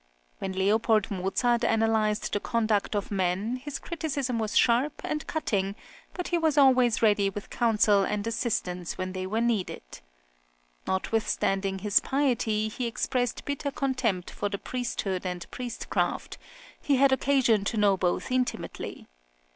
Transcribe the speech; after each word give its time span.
When 0.39 0.53
Leopold 0.53 1.11
Mozart 1.11 1.63
analysed 1.63 2.33
the 2.33 2.39
conduct 2.39 2.95
of 2.95 3.11
men, 3.11 3.57
his 3.57 3.77
criticism 3.77 4.39
was 4.39 4.57
sharp 4.57 4.99
and 5.03 5.27
cutting, 5.27 5.75
but 6.15 6.29
he 6.29 6.39
was 6.39 6.57
always 6.57 7.03
ready 7.03 7.29
with 7.29 7.51
counsel 7.51 8.03
and 8.03 8.25
assistance 8.25 8.97
when 8.97 9.11
they 9.13 9.27
were 9.27 9.41
needed. 9.41 9.83
Notwithstanding 10.87 11.77
his 11.85 11.99
piety 11.99 12.67
he 12.67 12.87
expressed 12.87 13.45
bitter 13.45 13.69
contempt 13.69 14.31
for 14.31 14.49
the 14.49 14.57
priesthood 14.57 15.23
and 15.23 15.45
priestcraft: 15.51 16.39
he 16.81 16.95
had 16.95 17.11
occasion 17.11 17.63
to 17.65 17.77
know 17.77 17.95
both 17.95 18.31
intimately. 18.31 19.05